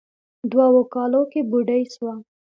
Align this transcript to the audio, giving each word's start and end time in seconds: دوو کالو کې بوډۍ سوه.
دوو 0.51 0.81
کالو 0.93 1.21
کې 1.31 1.41
بوډۍ 1.49 1.83
سوه. 1.93 2.13